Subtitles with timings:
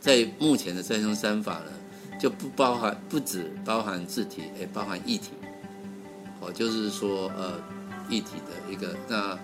[0.00, 5.32] 在目前的再生三法呢，就不包含不只包含自体，也包含异体。
[6.40, 7.52] 哦，就是说呃，
[8.08, 8.96] 异体的一个。
[9.06, 9.38] 那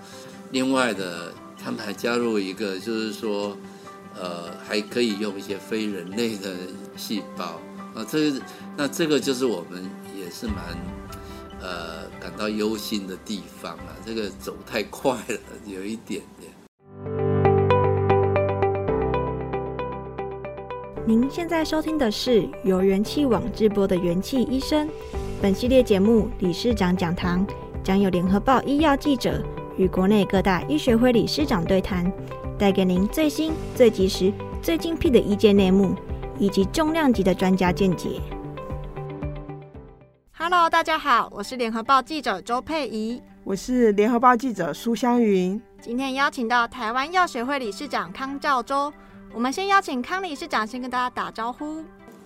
[0.51, 1.31] 另外的，
[1.63, 3.55] 他们还加入一个，就是说
[4.19, 6.57] 呃，还可以用一些非人类的
[6.97, 7.61] 细胞
[7.95, 8.07] 啊。
[8.09, 8.33] 这
[8.79, 9.85] 那这个就是我们
[10.19, 10.57] 也是蛮
[11.61, 13.93] 呃感到忧心的地方啊。
[14.07, 16.51] 这个走太快了，有一点点。
[21.09, 24.91] 您现在收听的是由元气网直播的元气医生。
[25.41, 27.47] 本系列节目理事长讲堂
[27.85, 29.41] 将有联合报医药记者
[29.77, 32.13] 与国内各大医学会理事长对谈，
[32.59, 35.95] 带给您最新、最及时、最精辟的医界内幕，
[36.41, 38.21] 以及重量级的专家见解。
[40.37, 45.63] Hello，大家好，我是联合报记者周佩仪，我是联合报记者苏湘云。
[45.81, 48.93] 今天邀请到台湾药学会理事长康肇周。
[49.37, 51.81] 我们先邀请康理事长先跟大家打招呼。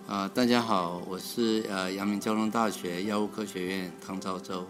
[0.07, 4.65] 啊、呃，大家好，我是呃阳明交通大学药物科学院康昭周。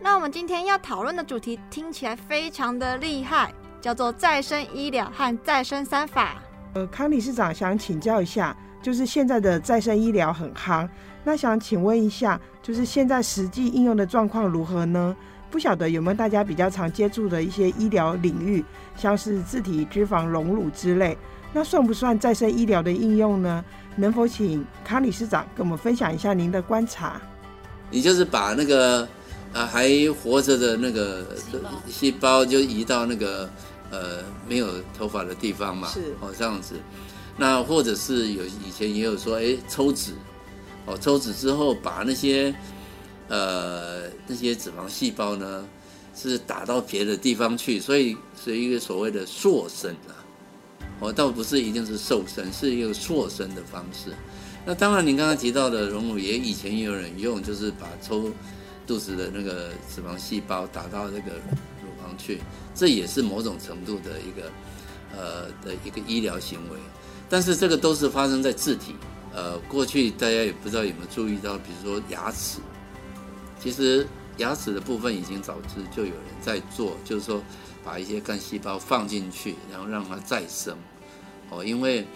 [0.00, 6.40] 那我们今天要讨论的主题听起来非常的厉害，叫做再生医疗和再生三法。
[6.74, 10.88] 呃，康理事长想请教一下，就是现在的再生医疗很夯，
[11.24, 15.16] 那想请问一下，就是现在实际应用的状况如何呢？
[15.50, 21.18] 不晓得有没有大家比较常接触的一些医疗领域，像是自体脂肪隆乳之类。
[21.52, 23.64] 那算不算再生医疗的应用呢？
[23.96, 27.20] 能否请康理事长跟我们分享一下您的观察？
[27.90, 29.06] 你就是把那个
[29.52, 29.90] 呃还
[30.22, 31.26] 活着的那个
[31.88, 33.50] 细胞就移到那个
[33.90, 35.88] 呃没有头发的地方嘛？
[35.88, 36.76] 是哦这样子。
[37.36, 40.12] 那或者是有以前也有说，哎抽脂
[40.86, 42.54] 哦抽脂之后把那些
[43.26, 45.66] 呃那些脂肪细胞呢
[46.14, 50.14] 是打到别的地方去，所以是一个所谓的塑身啊。
[51.00, 54.12] 哦，倒不是一定是瘦身，是一个塑身的方式。
[54.64, 58.30] 那当然，您刚刚提到的隆乳也以前也有人用，就是把抽
[58.86, 61.32] 肚子的那个脂肪细胞打到那个
[61.82, 62.40] 乳房去，
[62.74, 64.52] 这也是某种程度的一个
[65.16, 66.78] 呃的一个医疗行为。
[67.28, 68.94] 但是这个都是发生在自体。
[69.32, 72.58] 呃，过去大家也不知道有没有注意到，比如说牙齿，
[73.62, 74.06] 其实
[74.38, 77.40] 牙齿的部分已经早知就有人在做，就是说
[77.84, 80.76] 把一些干细胞放进去，然后让它再生。
[81.50, 82.06] 哦，因为，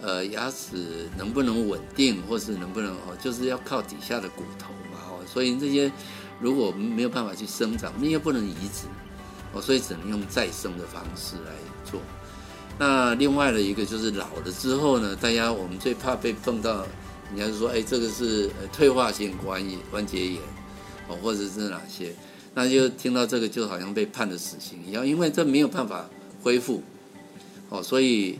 [0.00, 5.90] 呃，牙齿能不能稳定，或是能不能哦，就是要靠底下的骨头嘛，哦，所以这些
[6.40, 8.86] 如果我们没有办法去生长，那又不能移植，
[9.52, 11.52] 哦，所以只能用再生的方式来
[11.84, 12.00] 做。
[12.78, 16.86] 那另外的一个就是老了之后呢，大家我们最怕被碰到，
[17.34, 20.40] 人家说，哎，这个是退化性关节关节炎，
[21.08, 22.14] 哦，或者是哪些，
[22.54, 26.08] 那就听到这个就好像被判了死刑一样，因为这没有办法
[26.42, 26.82] 恢复，
[27.68, 28.38] 哦，所以。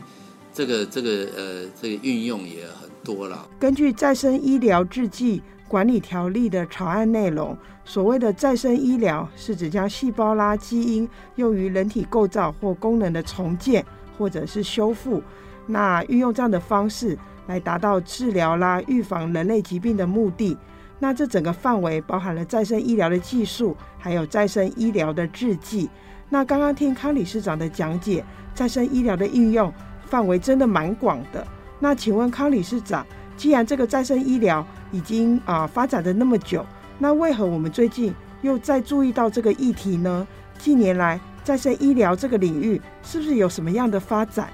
[0.53, 3.47] 这个这个呃，这个运用也很多了。
[3.59, 13.85] 根据再生医疗制剂管理条例的草案内容，所谓的再生医疗是指将细胞啦、基因用于人体构造或功能的重建
[14.17, 15.23] 或者是修复。
[15.67, 20.57] 那运用这样的方式来达到治疗啦、预防人类疾病的目的。
[20.99, 25.89] 那这整个范围包含了再生医疗的技术，还有再生医疗的制剂。
[26.29, 28.23] 那刚刚听康理事长的讲解，
[28.53, 29.73] 再生医疗的应用。
[30.11, 31.47] 范围真的蛮广的。
[31.79, 33.07] 那请问康理事长，
[33.37, 36.65] 既然这个再生医疗已经啊、发展的那么久，
[36.99, 40.27] 那为何我们最近又在注意到这个议题呢？
[40.59, 44.51] 近年来再生医疗这个领域是不是有什么样的发展？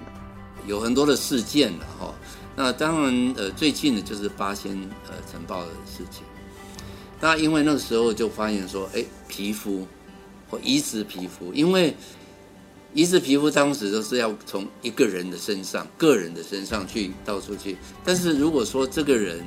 [0.68, 2.14] 有很多的事件了哈。
[2.56, 4.72] 那当然呃，最近的就是八仙
[5.08, 6.24] 呃尘爆的事情。
[7.20, 9.88] 那因为那个时候就发现说，哎，皮肤
[10.50, 11.96] 或移植皮肤，因为。
[12.98, 19.40] 移植皮肤当时都是要从一个人的身上、个人的身上去到处去，但是如果说这个人，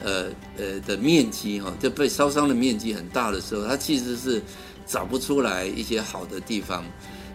[0.00, 4.40] 呃呃的面积哈，就被烧伤的面积很大的时候，他其实是
[4.86, 6.82] 找不出来一些好的地方，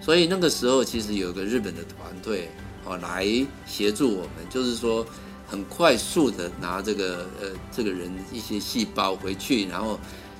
[0.01, 2.49] 所以那个时候其实有个日本的团队
[2.83, 3.27] 哦来
[3.67, 5.05] 协助我们，就是说
[5.47, 9.99] 很快速的拿这个呃这个人一些细胞回去，然后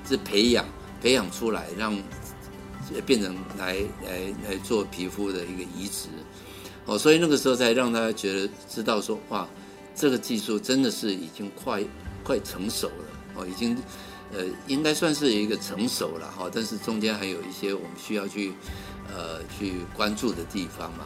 [0.10, 0.66] 是培养
[1.00, 1.96] 培养出来让。
[3.00, 6.10] 变成来来来做皮肤的一个移植，
[6.86, 9.48] 哦，所以那个时候才让大家觉得知道说，哇，
[9.96, 11.82] 这个技术真的是已经快
[12.24, 13.06] 快成熟了，
[13.36, 13.78] 哦，已经
[14.34, 18.52] 呃应该算是一个成熟了哈，但是中间还有一些我们需要去
[19.08, 21.06] 呃去关注的地方嘛，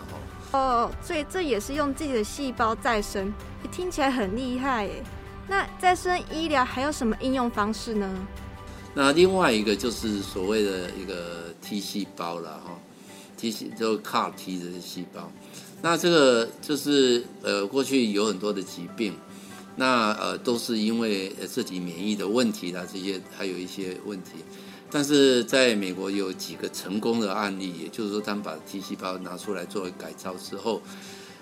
[0.54, 3.32] 哦，哦，所以这也是用自己的细胞再生，
[3.72, 5.04] 听起来很厉害耶。
[5.48, 8.10] 那再生医疗还有什么应用方式呢？
[8.96, 12.80] 那另外一个就是所谓的一个 T 细胞了哈
[13.38, 15.30] ，T 细就 CAR T 的细胞。
[15.82, 19.14] 那这个就是呃，过去有很多的疾病，
[19.76, 24.32] 那呃都是因为自己免疫的问题啦，这些还有一些问题。
[24.90, 30.82] 但是在美国有几个成功的案例，也就是说，他们把 T 细胞拿出来作为改造之后，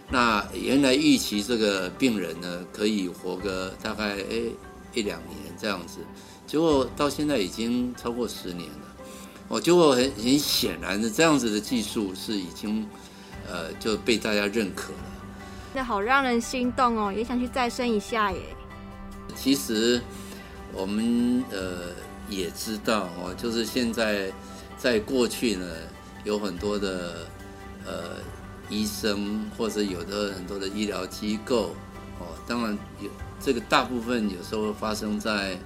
[0.09, 4.51] 那原来预期这个病人呢可以活个大概诶
[4.95, 5.99] 一两年这样子，
[6.53, 8.87] 结果到现在已经超过十年了。
[9.47, 12.87] 哦，结果很很显然的，这样子的技术是已经
[13.49, 14.99] 呃就被大家认可了。
[15.73, 18.39] 那好让人心动哦，也想去再生一下耶。
[19.35, 19.99] 其实
[20.71, 21.91] 我们呃。
[22.29, 24.31] 也知道哦，就是现在，
[24.77, 25.65] 在过去呢，
[26.23, 27.27] 有很多的
[27.85, 28.15] 呃
[28.69, 31.75] 医生或者有的很多的医疗机构
[32.19, 33.09] 哦，当然有
[33.41, 35.59] 这个大部分有时候发生在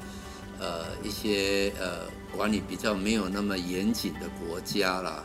[0.59, 5.23] 呃一些呃管理比较没有那么严谨的国家啦，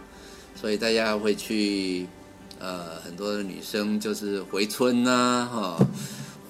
[0.54, 2.06] 所以大家会去
[2.58, 5.86] 呃很多的女生就是回村呐、哈。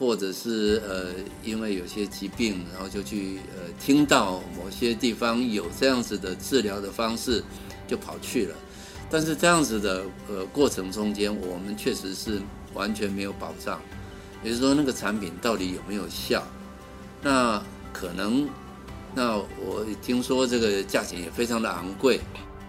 [0.00, 1.12] 或者是呃，
[1.44, 7.40] 因为有些疾病，然后就去呃，听到某些地方有这样子的治疗的方式，
[7.86, 8.56] 就跑去了。
[9.08, 12.40] 但是这样子的呃过程中间，我们确实是
[12.74, 13.80] 完全没有保障，
[14.42, 16.42] 也就是说那个产品到底有没有效？
[17.22, 17.62] 那
[17.92, 18.48] 可能，
[19.14, 22.20] 那我听说这个价钱也非常的昂贵。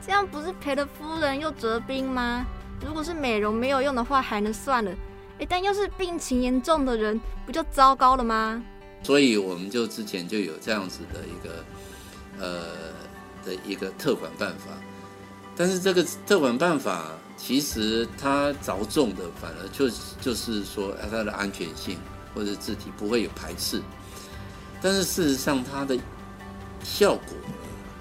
[0.05, 2.45] 这样不是赔了夫人又折兵吗？
[2.85, 4.91] 如果是美容没有用的话，还能算了。
[5.39, 8.61] 哎，但要是病情严重的人，不就糟糕了吗？
[9.01, 11.65] 所以我们就之前就有这样子的一个，
[12.39, 12.63] 呃，
[13.45, 14.65] 的一个特管办法。
[15.55, 21.97] 但是这个特管办法，其实它着重的反而就就是说，它的安全性
[22.35, 23.81] 或者自体不会有排斥。
[24.81, 25.97] 但是事实上，它的
[26.83, 27.35] 效果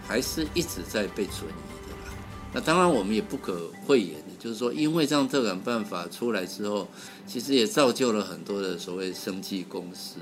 [0.07, 2.15] 还是一直在被存疑的啦。
[2.53, 4.33] 那当然，我们也不可讳言的。
[4.39, 6.89] 就是说，因为这样特管办法出来之后，
[7.29, 10.19] 其实也造就了很多的所谓生技公司，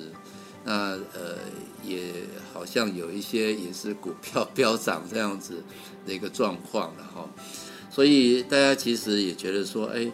[0.63, 1.39] 那呃，
[1.83, 2.13] 也
[2.53, 5.65] 好像有一些也是股票飙涨这样子
[6.07, 7.27] 的一个状况了哈。
[7.91, 10.13] 所以大家其实也觉得说，哎，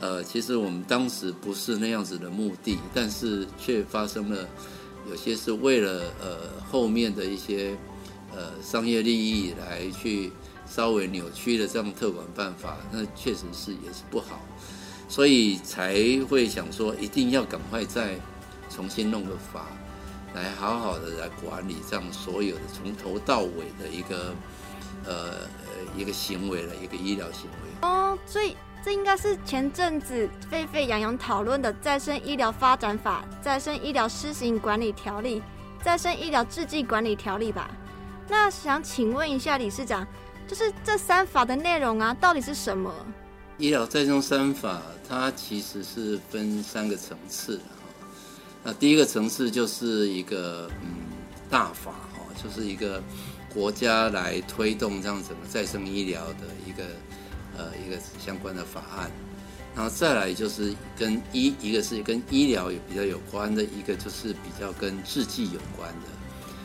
[0.00, 4.48] 呃，其实我们当时不是那样子的目的，但是却发生了
[5.08, 6.38] 有些是为了呃
[6.70, 7.76] 后面的一些
[8.34, 10.32] 呃商业利益来去。
[10.64, 14.40] 稍微扭曲的这样特管办法，那确实是也是不好，
[15.06, 15.94] 所以才
[16.30, 18.18] 会想说一定要赶快再
[18.70, 19.66] 重新弄个法，
[20.34, 24.34] 来好好的来管理这样所有的从头到尾的一个
[25.04, 25.40] 呃
[25.94, 27.86] 一个行为了一个医疗行为。
[27.86, 35.40] 哦，所以这应该是前阵子沸沸扬扬讨论的再生医疗发展法、再生医疗施行管理条例、
[35.82, 37.70] 再生医疗制剂管理条例吧？
[38.28, 40.06] 那想请问一下理事长。
[40.48, 42.92] 就是这三法的内容啊，到底是什么？
[43.56, 48.10] 医疗再生三法，它其实是分三个层次的哈。
[48.64, 50.88] 那第一个层次就是一个嗯
[51.48, 53.00] 大法哈，就是一个
[53.54, 56.82] 国家来推动这样整个再生医疗的一个
[57.56, 59.10] 呃一个相关的法案。
[59.74, 66.08] 然后再来就是跟医一个是跟医疗也比较有关的，一个就是比较跟制剂有关的。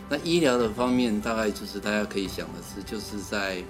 [0.09, 3.63] 那医疗的方面，大概就是大家可以想的是，就是在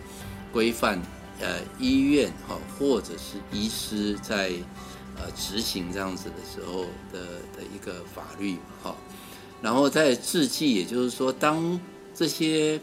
[0.51, 0.99] 规范
[1.39, 4.51] 呃医院哈，或者是医师在
[5.17, 7.19] 呃执行这样子的时候的
[7.55, 8.95] 的一个法律哈。
[9.61, 11.79] 然后在制剂，也就是说，当
[12.13, 12.79] 这些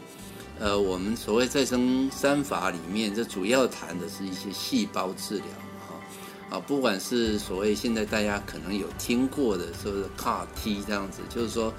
[0.59, 5.45] 呃我们所谓再生三法里面，这主要谈的是一些细胞治疗
[5.87, 11.73] 哈啊，不管是所谓现在大家可能有听过的，说是 CAR T 这样子，就是说。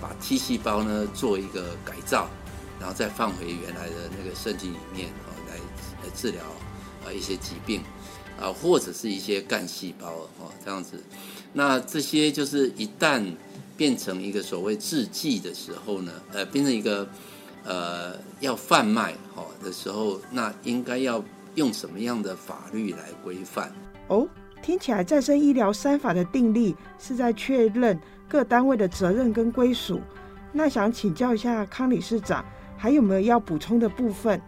[0.00, 2.28] 把 T 细胞呢做一个改造，
[2.80, 5.54] 然后再放回原来的那个身体里面啊，来
[6.02, 6.42] 来治疗
[7.06, 7.80] 啊一些疾病
[8.36, 10.08] 啊，或者是一些干细胞
[10.40, 11.00] 啊这样子。
[11.52, 13.24] 那这些就是一旦
[13.76, 17.08] 变成一个所谓制剂的时候呢，呃，变成一个
[17.64, 21.22] 呃要贩卖哈的时候，那应该要
[21.54, 23.72] 用什么样的法律来规范？
[24.08, 24.26] 哦，
[24.62, 27.98] 听起来再生医疗三法的订立是在确认。
[28.28, 30.00] 各单位的责任跟归属，
[30.52, 32.42] 那想请教一下康理事长，
[32.78, 34.40] 还有没有要补充的部分？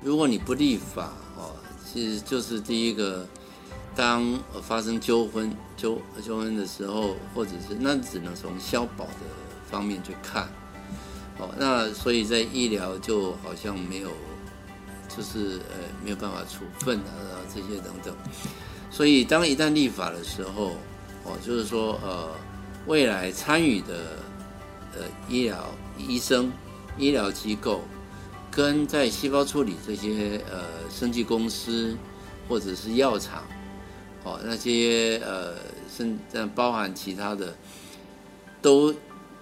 [0.00, 1.50] 如果你不立法哦，
[1.84, 3.26] 其实就是第一个，
[3.96, 9.26] 当发生纠纷纠纠纷的时候，或者是那只能从消保的
[9.68, 10.48] 方面去看，
[11.38, 14.10] 哦，那所以在医疗就好像没有，
[15.08, 18.14] 就是呃没有办法处分啊这些等等，
[18.90, 20.72] 所以当一旦立法的时候，
[21.24, 22.30] 哦，就是说呃。
[22.86, 24.16] 未来参与的
[24.94, 25.66] 呃医疗
[25.98, 26.50] 医生、
[26.96, 27.82] 医疗机构，
[28.50, 31.94] 跟在细胞处理这些呃生技公司
[32.48, 33.44] 或者是药厂，
[34.24, 35.52] 哦，那些呃，
[35.94, 37.54] 甚至包含其他的，
[38.62, 38.94] 都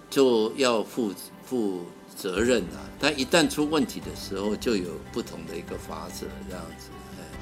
[0.09, 1.85] 就要负责负
[2.15, 2.77] 责任啊。
[2.99, 6.89] 但一旦出问题的时候，就有不同的一个法则，这样子。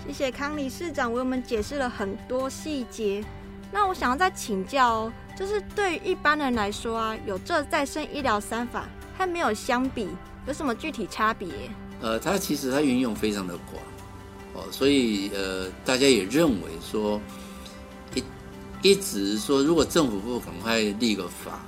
[0.07, 3.25] 谢谢康理事长为我们解释了很多细节。
[3.71, 10.07] 那我想要再请教哦，就是对于一般人来说啊，有这再生医疗三法和没有相比，
[10.45, 11.50] 有什么具体差别？
[12.01, 13.81] 呃，它其实它运用非常的广
[14.53, 17.19] 哦，所以呃，大家也认为说，
[18.13, 18.24] 一
[18.81, 21.65] 一直说，如果政府不赶快立个法，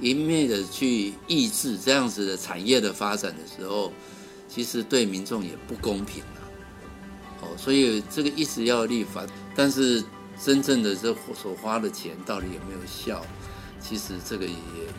[0.00, 3.92] 一面的去抑制这样子的产业的发展的时候，
[4.48, 6.40] 其实对民众也不公平了
[7.42, 10.04] 哦，所以这个一直要立法，但是
[10.42, 13.24] 真正的这所花的钱到底有没有效？
[13.80, 14.52] 其实这个也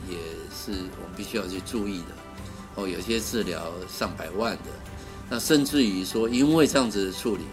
[0.10, 0.18] 也
[0.56, 2.16] 是我们必须要去注意的。
[2.76, 4.70] 哦，有些治疗上百万的，
[5.30, 7.44] 那甚至于说，因为这样子的处理，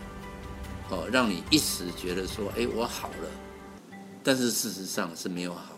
[0.90, 5.75] 哦，让你一时觉得说，哎，我好了，但是事实上是没有好。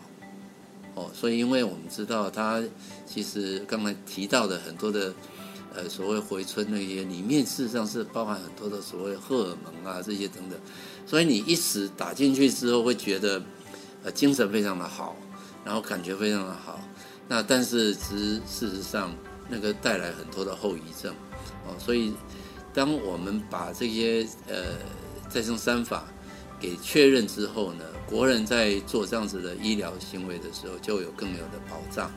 [0.99, 2.61] 哦，所以因为我们知道，它
[3.05, 5.13] 其实刚才提到的很多的，
[5.73, 10.59] 呃，所谓回春那些里面，事实上是包含很多的所谓荷尔蒙啊这些等等，
[11.05, 13.41] 所以你一时打进去之后，会觉得，
[14.03, 15.15] 呃，精神非常的好，
[15.63, 16.79] 然后感觉非常的好，
[17.27, 19.11] 那但是其实事实上。
[19.51, 21.11] 那个带来很多的后遗症，
[21.65, 22.13] 哦，所以
[22.71, 24.77] 当我们把这些呃
[25.27, 26.05] 再生三法
[26.59, 32.11] 给确认之后呢，国人在做这样子的医疗行为的时候，就有更有的保障。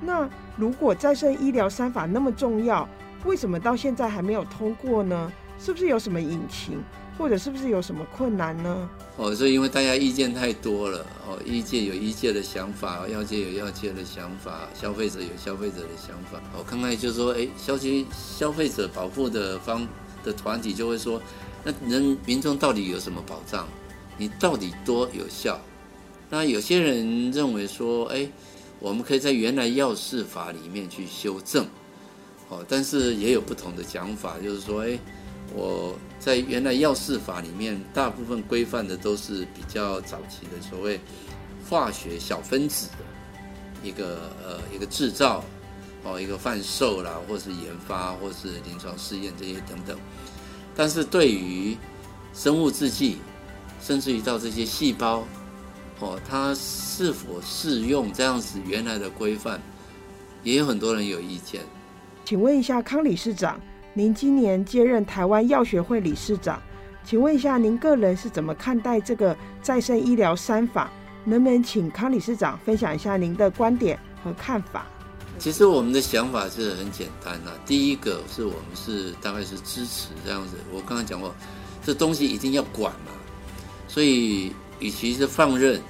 [0.00, 2.88] 那如果再生医疗三法那么重要，
[3.24, 5.32] 为什么到现在还没有通过呢？
[5.58, 6.80] 是不是有什么隐情？
[7.18, 8.88] 或者是不是有什么困难呢？
[9.16, 16.40] 哦，所以因为大家意见太多了，哦，医界有医界的想法，药界有药界的想法，消费者有消费者的想法。
[16.56, 19.84] 我刚才就说，哎，消消消费者保护的方
[20.22, 21.20] 的团体就会说，
[21.64, 23.66] 那人民众到底有什么保障？
[24.16, 25.60] 你到底多有效？
[26.30, 28.28] 那有些人认为说，哎，
[28.78, 31.66] 我们可以在原来药事法里面去修正，
[32.48, 34.98] 哦，但是也有不同的讲法，就是说，哎。
[35.54, 41.00] 我在原来药事法里面，大部分规范的都是比较早期的所谓
[41.66, 45.42] 化学小分子的一个呃一个制造
[46.04, 49.98] 哦，一个贩售啦，或是研发，或是临床试验这些等等。
[50.78, 51.76] 但是对于
[52.32, 53.18] 生物制剂，
[53.82, 55.24] 甚至于到这些细胞
[55.98, 59.60] 哦，它是否适用这样子原来的规范，
[60.44, 61.62] 也有很多人有意见。
[62.24, 63.60] 请问一下康理事长。
[63.92, 66.62] 您今年接任台湾药学会理事长，
[67.02, 70.88] 请问一下，您个人是怎么看待这个再生医疗三法？
[71.24, 74.86] 能不能请康理事长分享一下您的观点和看法？
[75.38, 77.52] 其实我们的想法是很简单呐。
[77.64, 80.56] 第一个是我们是大概是支持这样子。
[80.72, 81.34] 我刚刚讲过，
[81.84, 83.12] 这东西一定要管嘛，
[83.86, 85.80] 所以与其是放任，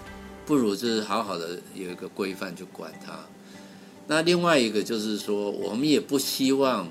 [0.44, 3.18] 不如就是好好的有一个规范去管它。
[4.06, 6.88] 那另外一个就是说，我们也不希望。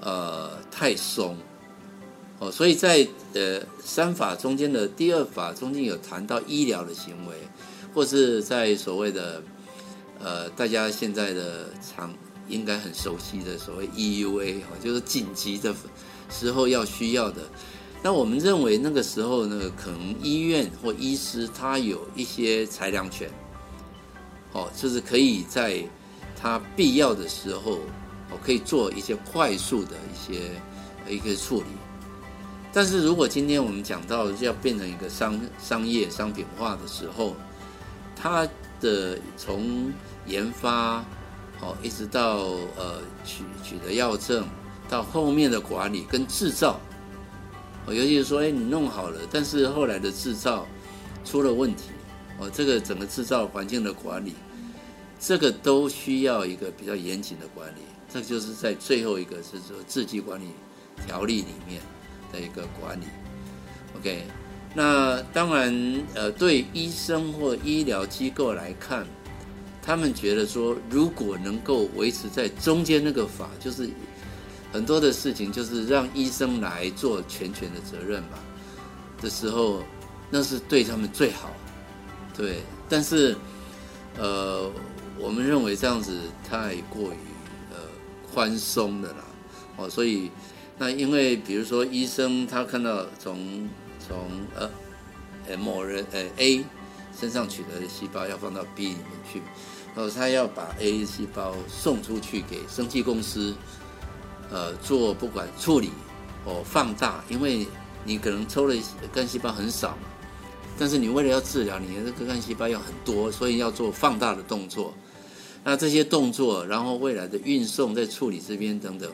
[0.00, 1.34] 呃，太松，
[2.38, 7.34] 哦，所以在呃三法中间的第二法中间有谈到医疗的行为，
[7.94, 9.42] 或是在所谓的
[10.20, 12.12] 呃大家现在的常
[12.48, 15.74] 应该很熟悉的所谓 EUA 哈，就是紧急的
[16.30, 17.42] 时候要需要的。
[18.02, 23.30] 那我们认为那个时候呢，可能医院或医师他有一些裁量权，
[24.52, 25.82] 哦，就是可以在
[26.40, 27.74] 他必要的时候。
[27.74, 27.80] 哦
[28.42, 30.50] 可以做一些快速的一些
[31.08, 31.66] 一个处理，
[32.72, 37.36] 但是如果今天我们讲到要变成一个商商业商品化的时候，
[38.16, 38.48] 它
[38.80, 39.92] 的从
[40.26, 41.04] 研发
[41.60, 42.38] 哦一直到
[42.76, 44.46] 呃取取得药证，
[44.88, 46.80] 到后面的管理跟制造，
[47.86, 50.66] 哦尤其是说哎你弄好了，但是后来的制造
[51.24, 51.90] 出了问题，
[52.38, 54.34] 哦这个整个制造环境的管理，
[55.18, 57.80] 这个都需要一个比较严谨的管理。
[58.12, 60.50] 这就是在最后一个是说制剂管理
[61.04, 61.80] 条例里面
[62.32, 63.04] 的一个管理
[63.96, 64.24] ，OK。
[64.74, 69.06] 那当然，呃，对医生或医疗机构来看，
[69.80, 73.88] 他们觉得说，如果能够维持在中间那个法，就是
[74.72, 78.38] 很多的事情就是让医生来做全权的责任嘛
[79.22, 79.82] 的时候，
[80.28, 81.50] 那是对他们最好，
[82.36, 82.56] 对。
[82.88, 83.36] 但是，
[84.18, 84.70] 呃，
[85.18, 87.16] 我们认为这样子太过于
[87.70, 87.78] 呃。
[88.34, 89.24] 宽松的啦，
[89.76, 90.28] 哦，所以
[90.76, 93.68] 那因为比如说医生他看到从
[94.06, 94.16] 从
[94.54, 94.70] 呃
[95.48, 96.64] 呃某人呃 A
[97.18, 99.40] 身上取得的细胞要放到 B 里面去，
[99.94, 103.54] 然后他要把 A 细胞送出去给生技公司，
[104.50, 105.90] 呃做不管处理
[106.44, 107.66] 或放大，因为
[108.04, 108.76] 你可能抽的
[109.12, 109.96] 干细胞很少，
[110.78, 114.92] 但是你为了要治疗，你的这个干细胞要很多，所以要做放大的动作。
[115.62, 119.10] 那这些动作，然后未来的运送在处理这边等等，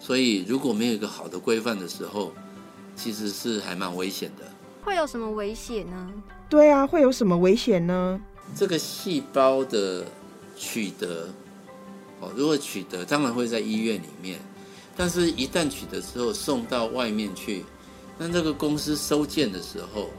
[0.00, 2.32] 所以如果没有一个好的规范的时候，
[3.02, 4.44] 其实是还蛮危险的。
[4.84, 6.12] 会有什么危险呢？
[6.48, 8.20] 对啊，会有什么危险呢？
[8.54, 10.04] 这个细胞的
[10.56, 11.28] 取得，
[12.20, 14.38] 哦，如果取得，当然会在医院里面，
[14.96, 17.64] 但是一旦取得之后送到外面去，
[18.18, 20.10] 那这个公司收件的时候，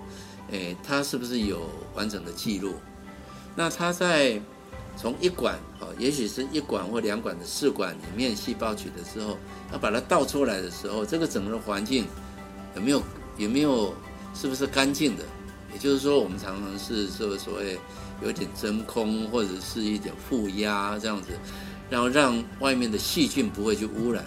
[0.51, 2.73] 诶，它是不是有完整的记录？
[3.55, 4.41] 那它在
[4.97, 9.37] 从一管，哦，也许是一管或两管的试管里面细胞取得之后，
[9.71, 12.05] 要把它倒出来的时候，这个整个的环境
[12.75, 13.03] 有没有
[13.37, 13.93] 有没有
[14.33, 15.23] 是不是干净的？
[15.73, 17.79] 也就是说，我们常常是这个所谓
[18.21, 21.29] 有点真空或者是一点负压这样子，
[21.89, 24.23] 然后让外面的细菌不会去污染，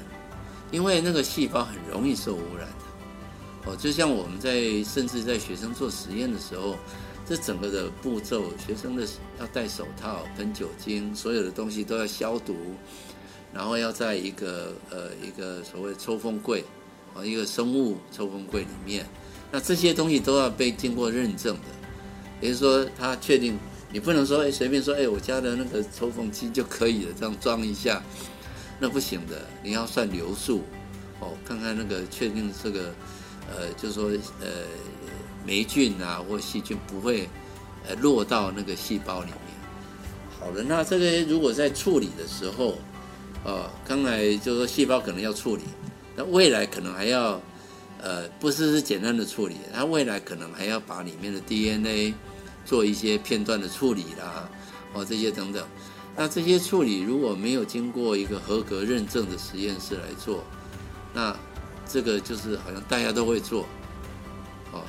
[0.73, 3.71] 因为那个细胞很容易受污染的。
[3.71, 6.77] 哦，就像我们在甚至在学生做实验的时候，
[7.25, 9.07] 这整个的步骤，学生的
[9.41, 12.57] 要戴手套、喷酒精，所有的东西都要消毒，
[13.53, 16.65] 然后要在一个呃一个所谓抽风柜，
[17.17, 19.07] 啊，一个生物抽风柜里面。
[19.51, 21.63] 那这些东西都要被经过认证的，
[22.41, 23.57] 也就是说，他确定
[23.91, 28.03] 你不能说哎随便说哎我家的那个抽风机就可以了，这样装一下，
[28.79, 30.63] 那不行的，你要算流速
[31.21, 32.93] 哦，看看那个确定这个
[33.49, 34.49] 呃，就是说呃
[35.47, 37.29] 霉菌啊或细菌不会
[37.89, 39.37] 呃落到那个细胞里面。
[40.39, 42.77] 好的，那这个如果在处理的时候，
[43.45, 45.63] 哦，刚才就是说细胞可能要处理，
[46.17, 47.41] 那未来可能还要。
[47.99, 52.15] 呃，不是是简单的处理，它未来可能还要把里面的 DNA
[52.65, 54.49] 做一些片段的处理啦，
[54.93, 55.67] 哦，这些等等。
[56.15, 60.45] 那这些处理如果没有经过一个合格认证的实验室来做，
[61.15, 61.35] 那
[61.89, 63.67] 这个就是好像大家都会做，
[64.73, 64.85] 哦，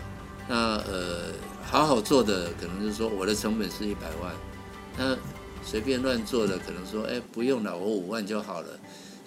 [0.48, 1.31] 那呃，
[1.63, 4.36] 好好做的可能就是说我的成本是一百万，
[4.98, 5.17] 那
[5.63, 8.68] 随便乱做的可能说，哎，不用了，我五万就好了。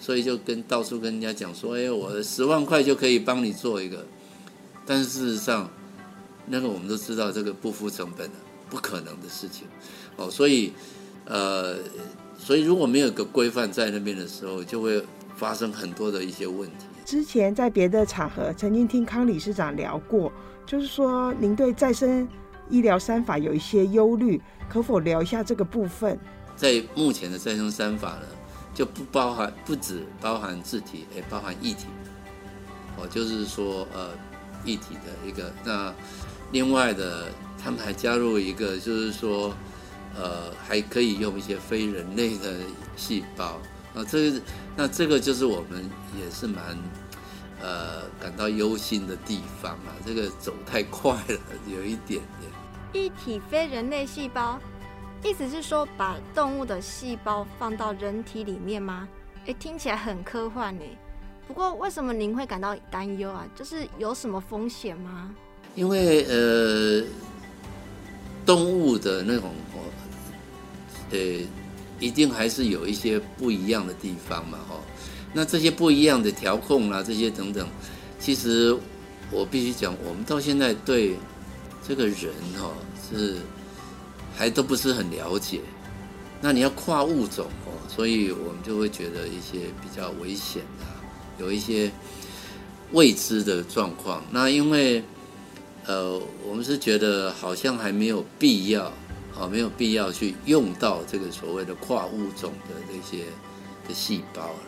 [0.00, 4.04] 所以就跟到处跟人家讲说，哎，我十万块就可以帮你做一个，
[4.86, 5.70] 但是事实上，
[6.46, 8.34] 那个我们都知道这个不付成本的，
[8.70, 9.66] 不可能的事情，
[10.16, 10.72] 哦，所以，
[11.26, 11.76] 呃，
[12.38, 15.04] 所以如果没有一个规范在那边的时候，就会
[15.36, 16.86] 发生很多的一些问题。
[17.04, 20.32] 之前在别的场合曾经听康理事长聊过，
[20.64, 22.26] 就是说您对再生
[22.70, 26.18] 医疗三法有一些忧虑，可否聊一下这个部分？
[26.56, 28.26] 在目前的再生三法呢？
[28.74, 31.87] 就不包含，不止包含字体，也包含异体。
[32.96, 34.11] 哦，就是说，呃，
[34.64, 35.52] 异体的一个。
[35.64, 35.92] 那
[36.52, 37.28] 另外的，
[37.62, 39.54] 他们还加入一个，就是说，
[40.14, 42.56] 呃，还可以用一些非人类的
[42.96, 43.61] 细胞。
[43.94, 44.40] 啊，这个，
[44.76, 46.78] 那这个就是我们也是蛮，
[47.61, 49.90] 呃，感到忧心的地方啊。
[50.06, 52.50] 这个走太快了，有一点点。
[52.92, 54.61] 异体非人类细胞。
[55.22, 59.06] 意思是说，把动物的细胞放到人体里面吗？
[59.44, 60.83] 诶，听起来很科幻呢。
[61.46, 63.46] 不过，为什么您会感到担忧啊？
[63.54, 65.30] 就是有什么风险吗？
[65.74, 67.04] 因为呃，
[68.46, 69.52] 动物的那种，
[71.11, 71.18] 呃，
[71.98, 74.76] 一定还是有一些不一样的地方嘛，哈。
[75.35, 77.68] 那这些不一样的调控啊，这些等等，
[78.18, 78.74] 其实
[79.30, 81.16] 我必须讲，我们到现在对
[81.87, 82.72] 这个人哈
[83.11, 83.37] 是。
[84.40, 85.61] 还都不是很了解，
[86.40, 91.90] 那你要跨物种哦，所以我们就会觉得一些比较危险的，有一些
[92.92, 94.22] 未知的状况。
[94.31, 95.05] 那因为
[95.85, 98.85] 呃，我们是觉得好像还没有必要，
[99.38, 103.24] 啊，没有必要去用到这个所谓的跨物种的这些
[103.87, 104.59] 的细胞了。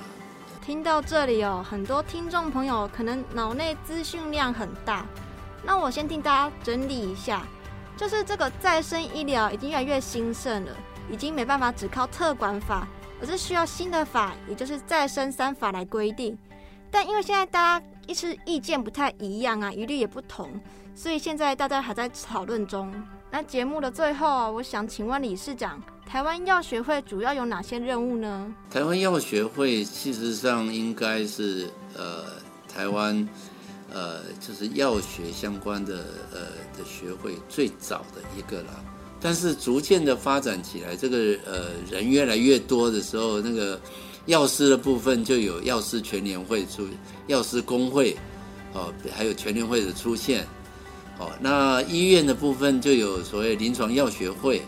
[0.62, 5.06] 听到这里哦，很多听众朋友可能脑内资讯量很大，
[5.64, 7.46] 那我先替大家整理一下。
[7.96, 10.76] 就是这个再生医疗已经越来越兴盛了，
[11.10, 12.88] 已经没办法只靠特管法，
[13.20, 16.36] 而是需要新的法，也就是再生三法来规定。
[16.90, 20.50] 但因为现在大家一直意见不太一样啊，疑虑也不同，
[20.94, 22.92] 所以现在大家还在讨论中。
[23.30, 28.54] 那节目的最后啊，我想请问理事长，台湾药学会主要有哪些任务呢？
[28.70, 32.24] 台湾药学会事实上应该是呃
[32.68, 33.28] 台湾。
[33.94, 35.96] 呃，就是药学相关的
[36.32, 36.40] 呃
[36.78, 38.82] 的学会最早的一个了，
[39.20, 43.78] 但是逐渐的发展起来，这个呃人越来越多的时候，那个
[44.26, 46.88] 药师的部分就有药师全联会出，
[47.26, 48.16] 药师工会，
[48.72, 50.46] 哦，还有全联会的出现，
[51.18, 54.62] 哦，那医院的部分就有所谓临床药学会，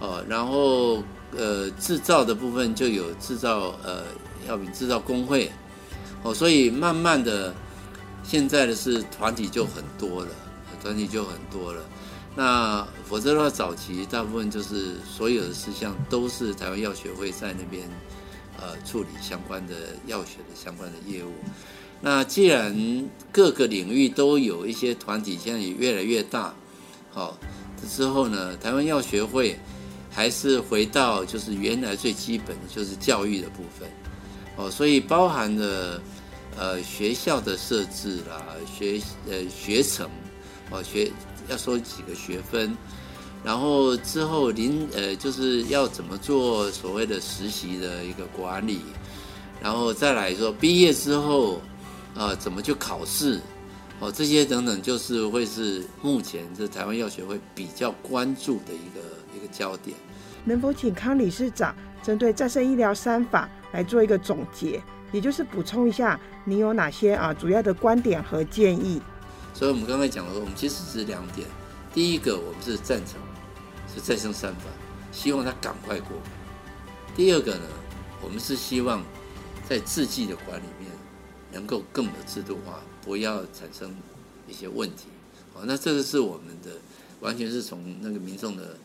[0.00, 1.00] 哦，然后
[1.36, 4.02] 呃制造的部分就有制造呃
[4.48, 5.48] 药品制造工会，
[6.24, 7.54] 哦，所以慢慢的。
[8.22, 10.30] 现在的是团体就很多了，
[10.82, 11.82] 团体就很多了。
[12.34, 17.86] 那否则的话，早期大部分就是所有的事项都是台湾药学会在那边
[18.58, 19.74] 呃处理相关的
[20.06, 21.32] 药学的相关的业务。
[22.00, 22.74] 那既然
[23.30, 26.54] 各个领域都有一些团体，现在也越来越大，
[27.10, 27.38] 好
[27.88, 29.58] 之后呢，台湾药学会
[30.10, 33.88] 还是回到就是原来最基本的就是教育的部分，
[34.56, 36.00] 哦，所以包含了
[36.58, 40.08] 呃学校的设置啦，学呃学程，
[40.70, 41.10] 哦学。
[41.48, 42.74] 要说几个学分，
[43.42, 48.80] 然后之后临呃就是要怎么做所谓的实习的一个管理，
[49.60, 51.56] 然后再来说毕业之后
[52.14, 53.40] 啊、呃、怎么去考试，
[53.98, 59.00] 哦这些等等就是会是目前这台湾药学会比较关注的一个
[59.36, 59.96] 一个焦点。
[60.44, 64.80] 能否请康理事长针对再生医疗三法来做一个总结，
[65.12, 69.00] 也就是补充一下你有哪些啊主要的观点和建议？
[69.54, 71.46] 所以我们刚才讲了，我们其实是两点。
[71.94, 73.20] 第一个，我们是赞成
[73.94, 74.62] 是再生三法，
[75.12, 76.16] 希望它赶快过。
[77.14, 77.66] 第二个呢，
[78.22, 79.04] 我们是希望
[79.68, 80.90] 在制剂的管理面
[81.52, 83.94] 能够更有制度化，不要产生
[84.48, 85.08] 一些问题。
[85.52, 86.70] 好，那这个是我们的
[87.20, 88.76] 完全是从那个民众的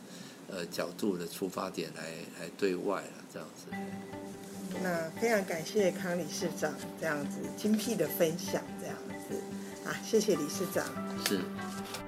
[0.49, 2.03] 呃角度的出发点来
[2.41, 3.67] 来对外了，这样子。
[4.84, 8.95] 那非常感谢康理事长这样子精辟的分享，这样
[9.27, 9.36] 子。
[9.86, 10.84] 啊，谢谢理事长。
[11.25, 11.39] 是，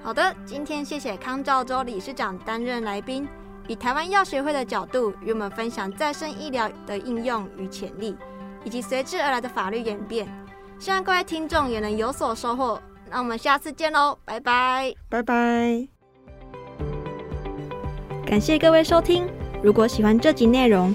[0.02, 3.26] 好的，今天谢谢康兆洲理事长担任来宾，
[3.66, 8.16] 以台湾药学会的角度与我们分享再生医疗的应用与潜力，
[8.64, 10.28] 以及随之而来的法律演变。
[10.78, 12.80] 希望各位听众也能有所收获。
[13.10, 15.88] 那我们下次见喽，拜拜，拜拜。
[18.26, 19.26] 感谢各位收听。
[19.62, 20.94] 如果喜欢这集内容，